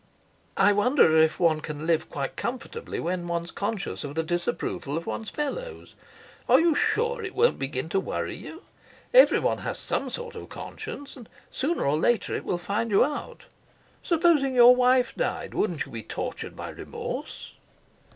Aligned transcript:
"I 0.57 0.73
wonder 0.73 1.15
if 1.15 1.39
one 1.39 1.61
can 1.61 1.85
live 1.85 2.09
quite 2.09 2.35
comfortably 2.35 2.99
when 2.99 3.27
one's 3.27 3.51
conscious 3.51 4.03
of 4.03 4.15
the 4.15 4.23
disapproval 4.23 4.97
of 4.97 5.05
one's 5.05 5.29
fellows? 5.29 5.93
Are 6.49 6.59
you 6.59 6.73
sure 6.73 7.21
it 7.23 7.35
won't 7.35 7.59
begin 7.59 7.87
to 7.89 7.99
worry 7.99 8.33
you? 8.33 8.63
Everyone 9.13 9.59
has 9.59 9.77
some 9.77 10.09
sort 10.09 10.33
of 10.33 10.41
a 10.41 10.47
conscience, 10.47 11.15
and 11.15 11.29
sooner 11.51 11.85
or 11.85 11.99
later 11.99 12.33
it 12.33 12.45
will 12.45 12.57
find 12.57 12.89
you 12.89 13.05
out. 13.05 13.45
Supposing 14.01 14.55
your 14.55 14.75
wife 14.75 15.13
died, 15.15 15.53
wouldn't 15.53 15.85
you 15.85 15.91
be 15.91 16.01
tortured 16.01 16.55
by 16.55 16.69
remorse?" 16.69 17.53